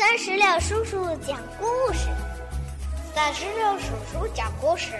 [0.00, 0.96] 三十六叔叔
[1.26, 2.08] 讲故事，
[3.14, 4.92] 三十六叔叔讲故事，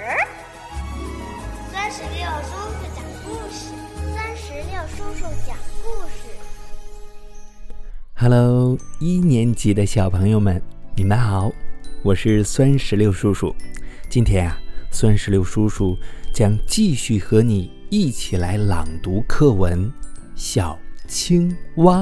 [1.72, 3.72] 三十六叔叔讲故事，
[4.14, 6.28] 三十六叔叔讲故事。
[8.14, 10.62] Hello，一年级的小朋友们，
[10.94, 11.50] 你们好，
[12.02, 13.56] 我是酸石榴叔叔。
[14.10, 14.58] 今天啊，
[14.92, 15.96] 酸石榴叔叔
[16.34, 19.82] 将继续和你一起来朗读课文
[20.34, 22.00] 《小青蛙》，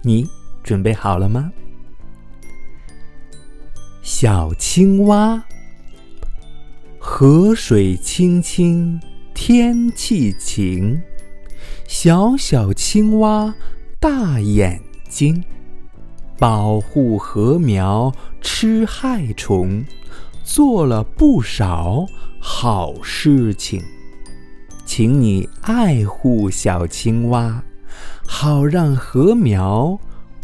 [0.00, 0.26] 你
[0.64, 1.52] 准备好了吗？
[4.22, 5.42] 小青蛙，
[6.98, 9.00] 河水清清，
[9.32, 11.00] 天气晴。
[11.88, 13.54] 小小青蛙，
[13.98, 15.42] 大眼睛，
[16.38, 18.12] 保护禾苗，
[18.42, 19.82] 吃害虫，
[20.44, 22.04] 做了不少
[22.38, 23.82] 好事情。
[24.84, 27.62] 请你爱护小青蛙，
[28.26, 29.98] 好让禾苗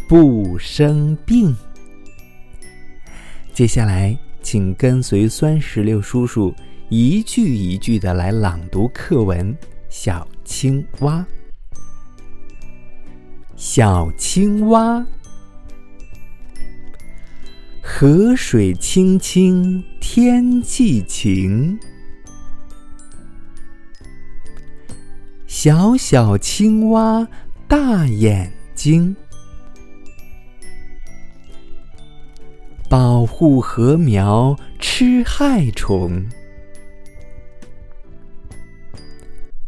[0.09, 1.55] 不生病。
[3.57, 6.55] 接下来，请跟随酸石榴叔叔
[6.91, 9.51] 一句一句的来朗读课文
[9.89, 11.25] 《小青蛙》。
[13.57, 15.07] 小青蛙，
[17.81, 21.79] 河水清清，天气晴。
[25.47, 27.27] 小小青蛙，
[27.67, 29.17] 大眼睛。
[32.89, 36.25] 保护禾苗，吃害虫，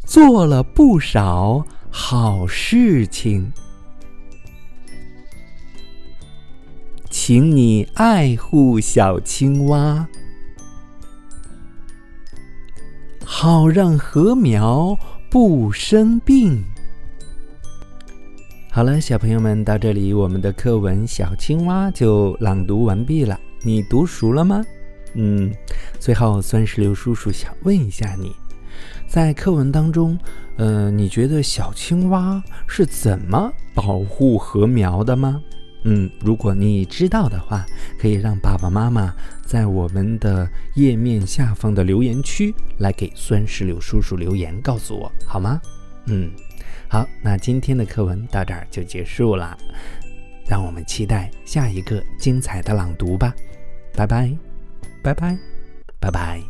[0.04, 3.52] 做了不少好事情。
[7.10, 10.06] 请你爱护小青蛙，
[13.24, 14.96] 好让禾苗
[15.28, 16.64] 不生病。
[18.78, 23.36] 好了，小朋友们，到这里我们的课文《小青蛙》就朗读完毕了。
[23.62, 24.64] 你读熟了吗？
[25.14, 25.52] 嗯，
[25.98, 28.30] 最后酸石榴叔叔想问一下你，
[29.08, 30.16] 在课文当中，
[30.58, 35.42] 呃，你觉得小青蛙是怎么保护禾苗的吗？
[35.82, 37.66] 嗯，如果你知道的话，
[38.00, 39.12] 可以让爸爸妈妈
[39.44, 45.60] 在我们的页面下方的留言区来给酸石榴叔叔留言，告诉我好吗？
[46.08, 46.30] 嗯。
[46.90, 49.56] 好，那今天的课文到这儿就结束了，
[50.48, 53.34] 让我们期待下一个精彩的朗读吧，
[53.94, 54.34] 拜拜，
[55.02, 55.36] 拜拜，
[56.00, 56.42] 拜拜。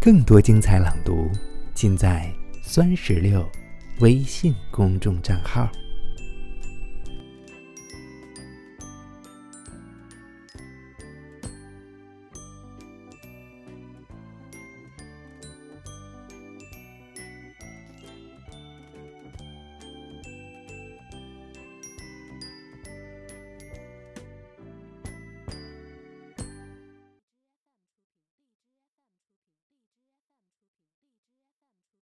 [0.00, 1.28] 更多精彩朗读
[1.74, 2.32] 尽在
[2.62, 3.44] 酸石榴
[3.98, 5.68] 微信公众账号。